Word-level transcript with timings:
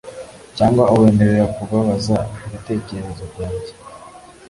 cyangwa 0.57 0.83
ubemerera 0.93 1.45
kubabaza 1.55 2.17
ibitekerezo 2.45 3.23
byanjye... 3.31 3.71